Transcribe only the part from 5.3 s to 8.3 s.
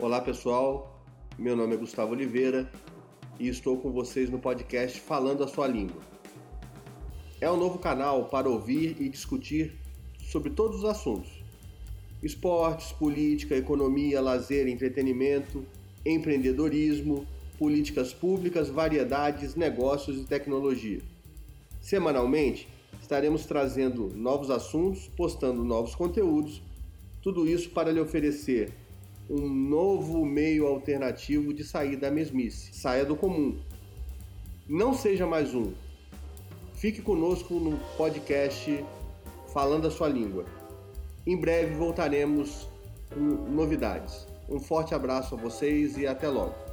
a Sua Língua. É um novo canal